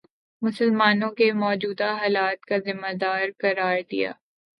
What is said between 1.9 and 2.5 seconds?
حالات